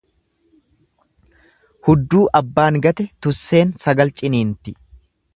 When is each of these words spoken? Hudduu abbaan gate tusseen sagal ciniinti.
Hudduu 1.89 2.21
abbaan 2.39 2.79
gate 2.85 3.05
tusseen 3.27 3.75
sagal 3.83 4.13
ciniinti. 4.21 4.75